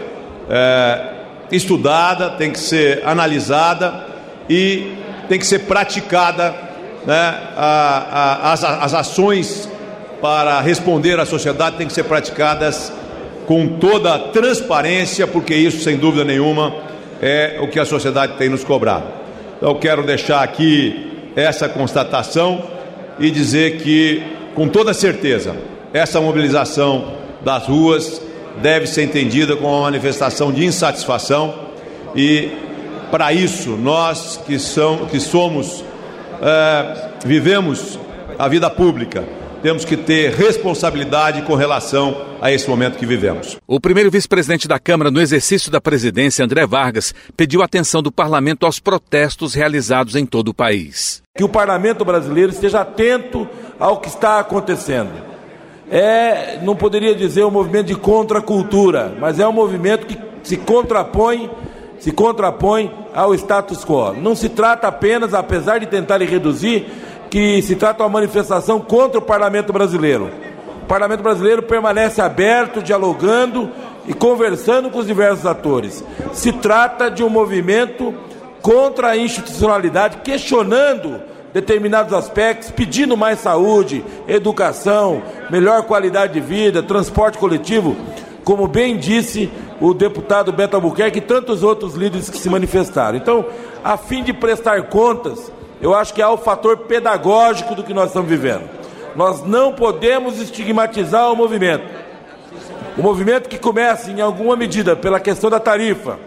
é, 0.49 1.03
estudada, 1.53 2.31
tem 2.31 2.51
que 2.51 2.61
ser 2.61 3.03
analisada 3.05 4.07
e 4.49 4.95
tem 5.29 5.39
que 5.39 5.47
ser 5.47 5.59
praticada. 5.59 6.55
Né? 7.05 7.15
A, 7.59 8.07
a, 8.11 8.53
as, 8.55 8.65
as 8.65 8.95
ações 8.95 9.69
para 10.23 10.63
responder 10.63 11.21
à 11.21 11.27
sociedade 11.27 11.77
têm 11.77 11.87
que 11.87 11.93
ser 11.93 12.05
praticadas 12.05 12.91
com 13.51 13.67
toda 13.67 14.15
a 14.15 14.19
transparência, 14.21 15.27
porque 15.27 15.53
isso, 15.53 15.83
sem 15.83 15.97
dúvida 15.97 16.25
nenhuma, 16.25 16.73
é 17.21 17.59
o 17.61 17.67
que 17.67 17.81
a 17.81 17.85
sociedade 17.85 18.35
tem 18.35 18.49
nos 18.49 18.63
cobrado. 18.63 19.07
Então, 19.57 19.75
quero 19.75 20.05
deixar 20.05 20.45
aqui 20.45 21.11
essa 21.35 21.69
constatação 21.69 22.63
e 23.19 23.29
dizer 23.29 23.79
que, 23.79 24.23
com 24.55 24.69
toda 24.69 24.95
certeza, 24.95 25.57
essa 25.93 26.21
mobilização 26.21 27.13
das 27.45 27.67
ruas 27.67 28.23
deve 28.63 28.87
ser 28.87 29.03
entendida 29.03 29.57
como 29.57 29.75
uma 29.75 29.81
manifestação 29.81 30.53
de 30.53 30.65
insatisfação 30.65 31.53
e, 32.15 32.51
para 33.11 33.33
isso, 33.33 33.71
nós 33.71 34.41
que, 34.47 34.61
são, 34.61 35.07
que 35.07 35.19
somos, 35.19 35.85
é, 36.41 37.09
vivemos 37.27 37.99
a 38.39 38.47
vida 38.47 38.71
pública, 38.71 39.25
temos 39.63 39.85
que 39.85 39.97
ter 39.97 40.33
responsabilidade 40.33 41.43
com 41.43 41.55
relação 41.55 42.25
a 42.41 42.51
esse 42.51 42.69
momento 42.69 42.99
que 42.99 43.07
vivemos. 43.07 43.59
O 43.67 43.81
primeiro 43.81 44.11
vice-presidente 44.11 44.67
da 44.67 44.79
Câmara 44.79 45.11
no 45.11 45.21
exercício 45.21 45.71
da 45.71 45.81
presidência, 45.81 46.45
André 46.45 46.67
Vargas, 46.67 47.15
pediu 47.37 47.63
atenção 47.63 48.03
do 48.03 48.11
parlamento 48.11 48.67
aos 48.67 48.79
protestos 48.79 49.55
realizados 49.55 50.17
em 50.17 50.25
todo 50.25 50.49
o 50.49 50.55
país. 50.55 51.23
Que 51.37 51.45
o 51.45 51.49
parlamento 51.49 52.05
brasileiro 52.05 52.53
esteja 52.53 52.81
atento 52.81 53.49
ao 53.79 54.01
que 54.01 54.09
está 54.09 54.39
acontecendo. 54.39 55.13
É, 55.91 56.61
não 56.63 56.77
poderia 56.77 57.15
dizer 57.15 57.45
um 57.45 57.51
movimento 57.51 57.87
de 57.87 57.97
contracultura, 57.97 59.15
mas 59.19 59.41
é 59.41 59.47
um 59.47 59.53
movimento 59.53 60.07
que 60.07 60.19
se 60.43 60.57
contrapõe 60.57 61.51
se 62.01 62.11
contrapõe 62.11 62.91
ao 63.15 63.35
status 63.35 63.85
quo. 63.85 64.15
Não 64.15 64.35
se 64.35 64.49
trata 64.49 64.89
apenas, 64.89 65.35
apesar 65.35 65.79
de 65.79 65.87
tentarem 65.87 66.27
reduzir, 66.27 66.87
que 67.31 67.63
se 67.63 67.77
trata 67.77 67.99
de 67.99 68.03
uma 68.03 68.09
manifestação 68.09 68.81
contra 68.81 69.19
o 69.19 69.23
parlamento 69.23 69.73
brasileiro. 69.73 70.31
O 70.83 70.87
parlamento 70.87 71.23
brasileiro 71.23 71.63
permanece 71.63 72.21
aberto, 72.21 72.83
dialogando 72.83 73.71
e 74.07 74.13
conversando 74.13 74.91
com 74.91 74.99
os 74.99 75.07
diversos 75.07 75.47
atores. 75.47 76.05
Se 76.33 76.53
trata 76.53 77.09
de 77.09 77.23
um 77.23 77.29
movimento 77.29 78.13
contra 78.61 79.11
a 79.11 79.17
institucionalidade, 79.17 80.19
questionando 80.19 81.21
determinados 81.53 82.13
aspectos, 82.13 82.71
pedindo 82.71 83.17
mais 83.17 83.39
saúde, 83.39 84.05
educação, 84.27 85.23
melhor 85.49 85.85
qualidade 85.85 86.33
de 86.33 86.41
vida, 86.41 86.83
transporte 86.83 87.39
coletivo, 87.39 87.97
como 88.45 88.67
bem 88.67 88.97
disse 88.97 89.51
o 89.81 89.95
deputado 89.95 90.53
Beto 90.53 90.77
Albuquerque 90.77 91.19
e 91.19 91.23
tantos 91.23 91.63
outros 91.63 91.95
líderes 91.95 92.29
que 92.29 92.39
se 92.39 92.51
manifestaram. 92.51 93.17
Então, 93.17 93.45
a 93.83 93.97
fim 93.97 94.23
de 94.23 94.33
prestar 94.33 94.83
contas 94.85 95.51
eu 95.81 95.95
acho 95.95 96.13
que 96.13 96.21
há 96.21 96.31
o 96.31 96.37
fator 96.37 96.77
pedagógico 96.79 97.75
do 97.75 97.83
que 97.83 97.95
nós 97.95 98.09
estamos 98.09 98.29
vivendo. 98.29 98.69
Nós 99.17 99.45
não 99.45 99.73
podemos 99.73 100.41
estigmatizar 100.41 101.33
o 101.33 101.37
movimento. 101.37 101.85
O 102.97 103.03
movimento 103.03 103.49
que 103.49 103.59
começa, 103.59 104.11
em 104.11 104.21
alguma 104.21 104.57
medida, 104.57 104.95
pela 104.95 105.19
questão 105.19 105.49
da 105.49 105.59
tarifa, 105.59 106.19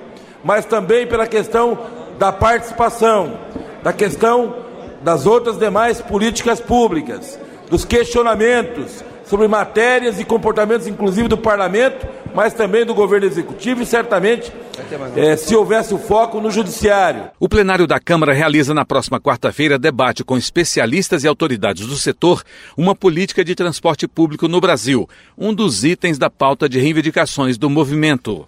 mas 0.44 0.66
também 0.66 1.06
pela 1.06 1.28
questão 1.28 1.78
da 2.18 2.32
participação, 2.32 3.38
da 3.82 3.94
questão 3.94 4.56
das 5.02 5.26
outras 5.26 5.58
demais 5.58 6.02
políticas 6.02 6.60
públicas, 6.60 7.40
dos 7.70 7.86
questionamentos 7.86 9.04
sobre 9.26 9.48
matérias 9.48 10.20
e 10.20 10.26
comportamentos, 10.26 10.88
inclusive 10.88 11.28
do 11.28 11.38
parlamento, 11.38 12.06
mas 12.34 12.54
também 12.54 12.86
do 12.86 12.94
governo 12.94 13.28
executivo 13.28 13.82
e 13.82 13.86
certamente 13.86 14.52
é, 15.16 15.36
se 15.36 15.56
houvesse 15.56 15.94
o 15.94 15.98
foco 15.98 16.42
no 16.42 16.50
judiciário. 16.50 17.30
O 17.40 17.48
plenário 17.48 17.86
da 17.86 18.00
Câmara 18.00 18.34
realiza 18.34 18.74
na 18.74 18.86
próxima 18.86 19.20
quarta-feira 19.20 19.78
debate 19.78 20.24
com 20.24 20.38
especialistas 20.38 21.24
e 21.24 21.28
autoridades 21.28 21.86
do 21.86 21.96
setor 21.96 22.44
uma 22.78 22.96
política 22.96 23.44
de 23.44 23.56
transporte 23.56 24.08
público 24.08 24.48
no 24.48 24.60
Brasil, 24.60 25.08
um 25.38 25.54
dos 25.54 25.84
itens 25.84 26.18
da 26.18 26.30
pauta 26.30 26.68
de 26.68 26.80
reivindicações 26.80 27.58
do 27.58 27.70
movimento. 27.70 28.48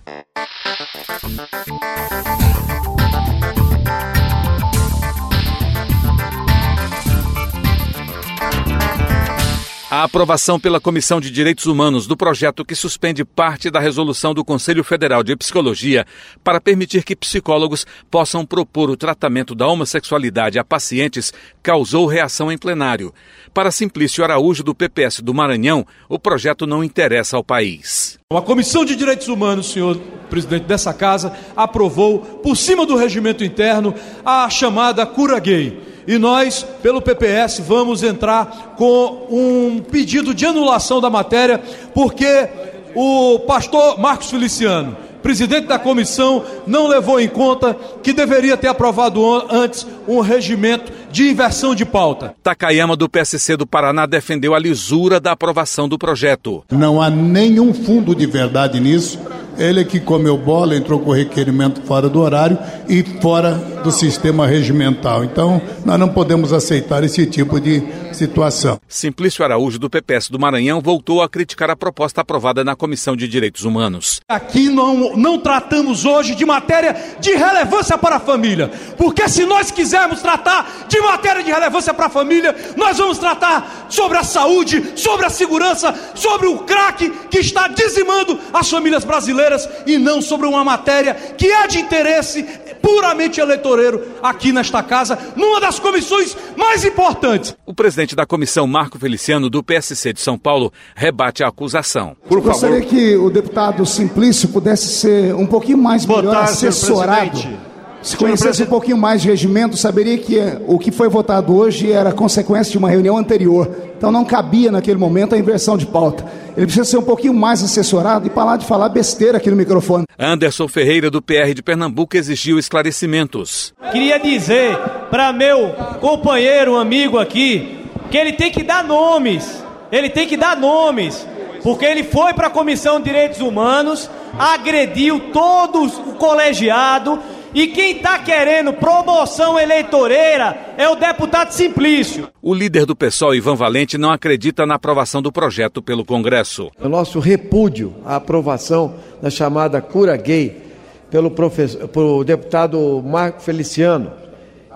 A 9.96 10.04
aprovação 10.04 10.60
pela 10.60 10.82
Comissão 10.82 11.22
de 11.22 11.32
Direitos 11.32 11.68
Humanos 11.68 12.06
do 12.06 12.18
projeto 12.18 12.66
que 12.66 12.76
suspende 12.76 13.24
parte 13.24 13.70
da 13.72 13.80
resolução 13.80 14.34
do 14.34 14.44
Conselho 14.44 14.84
Federal 14.84 15.24
de 15.24 15.34
Psicologia 15.38 16.06
para 16.44 16.60
permitir 16.60 17.06
que 17.06 17.16
psicólogos 17.16 17.88
possam 18.12 18.46
propor 18.46 18.90
o 18.90 18.98
tratamento 18.98 19.56
da 19.56 19.66
homossexualidade 19.66 20.60
a 20.60 20.66
pacientes 20.66 21.32
causou 21.64 22.08
reação 22.08 22.52
em 22.52 22.58
plenário. 22.58 23.14
Para 23.54 23.72
Simplício 23.72 24.22
Araújo, 24.22 24.66
do 24.66 24.76
PPS 24.76 25.22
do 25.22 25.34
Maranhão, 25.34 25.88
o 26.10 26.20
projeto 26.20 26.68
não 26.68 26.84
interessa 26.84 27.38
ao 27.38 27.44
país. 27.44 28.20
A 28.34 28.42
Comissão 28.42 28.84
de 28.84 28.98
Direitos 28.98 29.30
Humanos, 29.30 29.72
senhor 29.72 29.98
presidente 30.30 30.66
dessa 30.66 30.94
casa, 30.94 31.32
aprovou, 31.56 32.20
por 32.20 32.58
cima 32.58 32.86
do 32.86 32.98
regimento 32.98 33.46
interno, 33.46 33.96
a 34.26 34.50
chamada 34.50 35.06
cura 35.06 35.40
gay 35.40 35.95
e 36.08 36.18
nós, 36.18 36.66
pelo 36.82 37.02
PPS, 37.02 37.60
vamos 37.60 38.04
entrar 38.04 38.76
com 38.78 39.28
um 39.30 39.80
pedido 39.80 40.34
de 40.34 40.46
anulação 40.46 41.02
da 41.02 41.10
matéria, 41.10 41.62
porque 41.94 42.48
o 42.94 43.40
pastor 43.40 44.00
Marcos 44.00 44.30
Feliciano, 44.30 44.96
presidente 45.22 45.66
da 45.66 45.80
comissão, 45.80 46.44
não 46.68 46.88
levou 46.88 47.20
em 47.20 47.28
conta 47.28 47.76
que 48.04 48.14
deveria 48.14 48.56
ter 48.56 48.68
aprovado 48.68 49.26
antes 49.50 49.86
um 50.08 50.20
regimento 50.20 50.92
de 51.12 51.30
inversão 51.30 51.74
de 51.74 51.84
pauta. 51.84 52.36
Takayama, 52.44 52.96
do 52.96 53.10
PSC 53.10 53.58
do 53.58 53.66
Paraná, 53.66 54.06
defendeu 54.06 54.54
a 54.54 54.60
lisura 54.60 55.20
da 55.20 55.32
aprovação 55.32 55.90
do 55.90 55.98
projeto. 55.98 56.64
Não 56.72 57.02
há 57.02 57.10
nenhum 57.10 57.74
fundo 57.74 58.14
de 58.14 58.28
verdade 58.28 58.80
nisso. 58.80 59.20
Ele 59.58 59.82
é 59.82 59.84
que 59.84 60.00
comeu 60.00 60.38
bola, 60.38 60.76
entrou 60.76 61.00
com 61.00 61.12
requerimento 61.12 61.82
fora 61.82 62.08
do 62.08 62.20
horário 62.20 62.60
e 62.88 63.02
fora 63.20 63.75
do 63.86 63.92
sistema 63.92 64.48
regimental. 64.48 65.24
Então, 65.24 65.62
nós 65.86 66.00
não 66.00 66.10
podemos 66.10 66.52
aceitar 66.52 67.04
esse 67.04 67.24
tipo 67.28 67.60
de 67.60 67.84
situação. 68.14 68.80
Simplício 68.88 69.46
Araújo, 69.46 69.78
do 69.78 69.90
PPS 69.90 70.30
do 70.32 70.40
Maranhão, 70.40 70.82
voltou 70.82 71.22
a 71.22 71.30
criticar 71.30 71.70
a 71.70 71.76
proposta 71.76 72.22
aprovada 72.22 72.64
na 72.64 72.76
Comissão 72.76 73.16
de 73.16 73.28
Direitos 73.28 73.64
Humanos. 73.64 74.22
Aqui 74.28 74.70
não, 74.70 75.16
não 75.16 75.38
tratamos 75.38 76.04
hoje 76.04 76.34
de 76.34 76.44
matéria 76.46 76.96
de 77.20 77.36
relevância 77.36 77.96
para 77.96 78.16
a 78.16 78.20
família, 78.20 78.72
porque 78.98 79.30
se 79.30 79.46
nós 79.46 79.70
quisermos 79.70 80.20
tratar 80.20 80.88
de 80.88 81.00
matéria 81.02 81.44
de 81.44 81.52
relevância 81.52 81.94
para 81.94 82.08
a 82.08 82.10
família, 82.10 82.56
nós 82.76 82.98
vamos 82.98 83.20
tratar 83.20 83.86
sobre 83.88 84.18
a 84.18 84.24
saúde, 84.24 84.94
sobre 84.96 85.28
a 85.28 85.30
segurança, 85.30 85.94
sobre 86.16 86.48
o 86.48 86.60
crack 86.60 87.08
que 87.30 87.38
está 87.38 87.68
dizimando 87.68 88.40
as 88.52 88.68
famílias 88.68 89.04
brasileiras 89.04 89.70
e 89.86 90.00
não 90.00 90.24
sobre 90.24 90.48
uma 90.48 90.64
matéria 90.64 91.14
que 91.14 91.46
é 91.46 91.68
de 91.68 91.80
interesse 91.80 92.44
puramente 92.86 93.42
eleitoreiro 93.42 94.00
aqui 94.22 94.52
nesta 94.52 94.84
casa, 94.84 95.18
numa 95.36 95.60
das 95.60 95.80
comissões 95.80 96.38
mais 96.56 96.86
importantes. 96.86 97.58
O 97.66 97.74
presidente 97.74 98.16
da 98.16 98.28
comissão, 98.28 98.68
Marco 98.68 99.00
Feliciano, 99.00 99.50
do 99.50 99.64
PSC 99.64 100.14
de 100.14 100.22
São 100.22 100.38
Paulo, 100.38 100.72
rebate 100.96 101.44
a 101.44 101.48
acusação. 101.48 102.16
Por 102.30 102.38
favor. 102.38 102.52
Gostaria 102.52 102.82
que 102.82 103.16
o 103.16 103.32
deputado 103.32 103.84
Simplício 103.88 104.50
pudesse 104.50 104.88
ser 104.88 105.34
um 105.34 105.48
pouquinho 105.48 105.80
mais 105.80 106.06
melhor 106.06 106.26
Botar, 106.26 106.44
assessorado. 106.44 107.65
Se 108.06 108.16
conhecesse 108.16 108.62
um 108.62 108.68
pouquinho 108.68 108.98
mais 108.98 109.24
de 109.24 109.30
regimento, 109.30 109.76
saberia 109.76 110.16
que 110.16 110.38
o 110.68 110.78
que 110.78 110.92
foi 110.92 111.10
votado 111.10 111.56
hoje 111.56 111.92
era 111.92 112.14
consequência 112.14 112.72
de 112.72 112.78
uma 112.78 112.88
reunião 112.88 113.18
anterior. 113.18 113.68
Então 113.98 114.12
não 114.12 114.24
cabia 114.24 114.72
naquele 114.72 115.00
momento 115.00 115.34
a 115.34 115.40
inversão 115.40 115.76
de 115.76 115.88
pauta. 115.88 116.24
Ele 116.56 116.68
precisa 116.68 116.86
ser 116.86 116.98
um 116.98 117.02
pouquinho 117.02 117.34
mais 117.34 117.64
assessorado 117.64 118.28
e 118.28 118.30
parar 118.30 118.58
de 118.58 118.66
falar 118.68 118.90
besteira 118.90 119.40
aqui 119.40 119.50
no 119.50 119.56
microfone. 119.56 120.06
Anderson 120.20 120.68
Ferreira, 120.68 121.10
do 121.10 121.20
PR 121.20 121.56
de 121.56 121.64
Pernambuco, 121.64 122.16
exigiu 122.16 122.60
esclarecimentos. 122.60 123.74
Queria 123.92 124.20
dizer 124.20 124.78
para 125.10 125.34
meu 125.34 125.74
companheiro, 126.00 126.78
amigo 126.78 127.18
aqui, 127.18 127.88
que 128.12 128.18
ele 128.20 128.34
tem 128.34 128.52
que 128.52 128.62
dar 128.62 128.84
nomes. 128.84 129.64
Ele 129.92 130.12
tem 130.12 130.28
que 130.28 130.38
dar 130.38 130.56
nomes. 130.56 131.28
Porque 131.64 131.84
ele 131.84 132.04
foi 132.04 132.36
para 132.36 132.48
a 132.48 132.52
Comissão 132.52 133.00
de 133.00 133.06
Direitos 133.06 133.42
Humanos, 133.42 134.08
agrediu 134.38 135.32
todos 135.34 135.98
o 135.98 136.14
colegiado 136.14 137.20
e 137.56 137.68
quem 137.68 137.96
está 137.96 138.20
querendo 138.20 138.74
promoção 138.74 139.58
eleitoreira 139.58 140.74
é 140.78 140.90
o 140.90 140.96
deputado 140.96 141.52
Simplício. 141.52 142.28
O 142.42 142.54
líder 142.54 142.86
do 142.86 142.94
PSOL, 142.94 143.34
Ivan 143.34 143.56
Valente, 143.56 143.98
não 143.98 144.12
acredita 144.12 144.66
na 144.66 144.76
aprovação 144.76 145.22
do 145.22 145.32
projeto 145.32 145.82
pelo 145.82 146.04
Congresso. 146.04 146.70
O 146.82 146.90
nosso 146.90 147.18
repúdio 147.18 147.96
à 148.04 148.18
aprovação 148.18 148.96
da 149.22 149.30
chamada 149.30 149.82
cura 149.82 150.18
gay 150.18 150.64
pelo, 151.10 151.32
professor, 151.32 151.88
pelo 151.88 152.26
deputado 152.26 153.02
Marco 153.02 153.42
Feliciano 153.42 154.12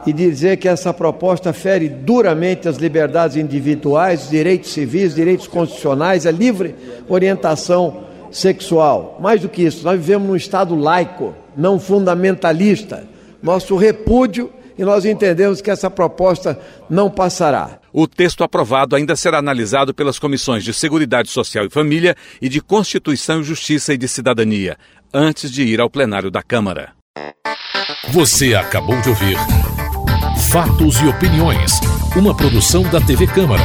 e 0.08 0.14
dizer 0.14 0.56
que 0.56 0.70
essa 0.70 0.94
proposta 0.94 1.52
fere 1.52 1.90
duramente 1.90 2.70
as 2.70 2.78
liberdades 2.78 3.36
individuais, 3.36 4.24
os 4.24 4.30
direitos 4.30 4.72
civis, 4.72 5.14
direitos 5.14 5.48
constitucionais, 5.48 6.26
a 6.26 6.32
livre 6.32 6.74
orientação 7.10 8.09
sexual. 8.32 9.18
Mais 9.20 9.42
do 9.42 9.50
que 9.50 9.64
isso, 9.64 9.84
nós 9.84 10.00
vivemos 10.00 10.28
num 10.28 10.36
Estado 10.36 10.76
laico, 10.76 11.34
não 11.56 11.80
fundamentalista. 11.80 13.08
Nosso 13.42 13.76
repúdio 13.76 14.52
e 14.78 14.84
nós 14.84 15.04
entendemos 15.04 15.62
que 15.62 15.70
essa 15.70 15.90
proposta 15.90 16.58
não 16.90 17.10
passará. 17.10 17.80
O 17.92 18.08
texto 18.08 18.44
aprovado 18.46 18.96
ainda 18.96 19.16
será 19.16 19.40
analisado 19.40 19.94
pelas 19.94 20.18
comissões 20.18 20.64
de 20.64 20.74
Seguridade 20.74 21.30
Social 21.30 21.66
e 21.66 21.70
Família 21.70 22.16
e 22.42 22.48
de 22.48 22.62
Constituição, 22.62 23.44
Justiça 23.44 23.94
e 23.94 23.98
de 23.98 24.08
Cidadania, 24.08 24.78
antes 25.14 25.52
de 25.52 25.64
ir 25.64 25.82
ao 25.82 25.90
plenário 25.90 26.32
da 26.32 26.42
Câmara. 26.42 26.92
Você 28.12 28.56
acabou 28.56 29.00
de 29.02 29.10
ouvir 29.10 29.38
Fatos 30.50 31.02
e 31.02 31.08
Opiniões, 31.08 31.74
uma 32.16 32.36
produção 32.36 32.84
da 32.84 33.02
TV 33.02 33.28
Câmara. 33.28 33.64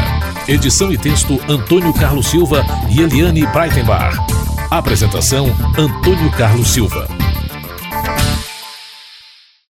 Edição 0.49 0.93
e 0.93 0.99
texto 0.99 1.41
Antônio 1.49 1.95
Carlos 1.95 2.27
Silva 2.27 2.63
e 2.91 3.01
Eliane 3.01 3.47
Breitenbach. 3.47 4.34
Apresentação 4.79 5.47
Antônio 5.79 6.33
Carlos 6.33 6.73
Silva. 6.73 7.24